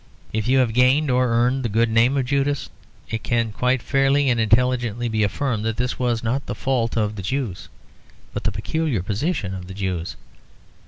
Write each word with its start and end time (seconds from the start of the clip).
If 0.33 0.47
you 0.47 0.57
have 0.57 0.73
gained 0.73 1.11
or 1.11 1.27
earned 1.27 1.61
the 1.63 1.69
good 1.69 1.87
name 1.87 2.17
of 2.17 2.25
Judas, 2.25 2.71
it 3.07 3.21
can 3.21 3.51
quite 3.51 3.83
fairly 3.83 4.31
and 4.31 4.39
intelligently 4.39 5.07
be 5.07 5.21
affirmed 5.21 5.63
that 5.65 5.77
this 5.77 5.99
was 5.99 6.23
not 6.23 6.43
the 6.47 6.55
fault 6.55 6.97
of 6.97 7.15
the 7.17 7.21
Jews, 7.21 7.69
but 8.33 8.41
of 8.41 8.45
the 8.45 8.57
peculiar 8.59 9.03
position 9.03 9.53
of 9.53 9.67
the 9.67 9.75
Jews. 9.75 10.15